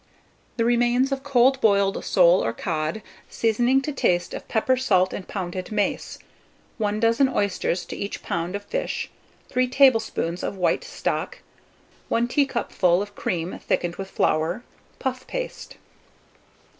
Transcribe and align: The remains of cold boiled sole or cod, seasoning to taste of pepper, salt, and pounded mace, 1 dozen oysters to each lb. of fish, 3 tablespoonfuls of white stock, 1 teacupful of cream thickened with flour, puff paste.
The 0.57 0.65
remains 0.65 1.11
of 1.11 1.21
cold 1.21 1.61
boiled 1.61 2.03
sole 2.03 2.43
or 2.43 2.53
cod, 2.53 3.03
seasoning 3.29 3.83
to 3.83 3.91
taste 3.91 4.33
of 4.33 4.47
pepper, 4.47 4.75
salt, 4.75 5.13
and 5.13 5.27
pounded 5.27 5.71
mace, 5.71 6.17
1 6.79 6.99
dozen 6.99 7.29
oysters 7.29 7.85
to 7.85 7.95
each 7.95 8.23
lb. 8.23 8.55
of 8.55 8.63
fish, 8.65 9.11
3 9.49 9.67
tablespoonfuls 9.67 10.41
of 10.41 10.57
white 10.57 10.83
stock, 10.83 11.43
1 12.09 12.27
teacupful 12.29 12.99
of 12.99 13.13
cream 13.13 13.59
thickened 13.59 13.97
with 13.97 14.09
flour, 14.09 14.63
puff 14.97 15.27
paste. 15.27 15.77